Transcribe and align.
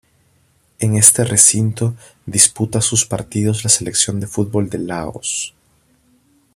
En 0.79 0.95
este 0.95 1.23
recinto 1.25 1.93
disputa 2.25 2.81
sus 2.81 3.05
partidos 3.05 3.63
la 3.63 3.69
Selección 3.69 4.19
de 4.19 4.25
fútbol 4.25 4.67
de 4.67 4.79
Laos. 4.79 5.53